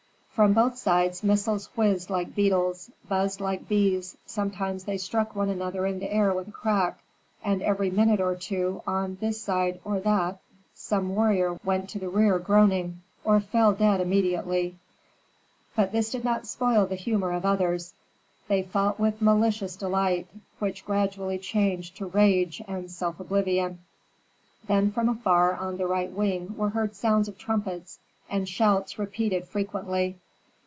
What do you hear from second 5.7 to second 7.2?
in the air with a crack,